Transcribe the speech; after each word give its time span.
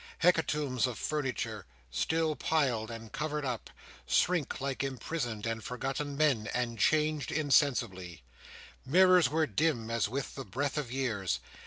Hecatombs 0.23 0.87
of 0.87 0.97
furniture, 0.97 1.67
still 1.91 2.35
piled 2.35 2.89
and 2.89 3.11
covered 3.11 3.45
up, 3.45 3.69
shrunk 4.07 4.59
like 4.59 4.83
imprisoned 4.83 5.45
and 5.45 5.63
forgotten 5.63 6.17
men, 6.17 6.49
and 6.55 6.79
changed 6.79 7.31
insensibly. 7.31 8.23
Mirrors 8.83 9.29
were 9.29 9.45
dim 9.45 9.91
as 9.91 10.09
with 10.09 10.33
the 10.33 10.43
breath 10.43 10.79
of 10.79 10.91
years. 10.91 11.39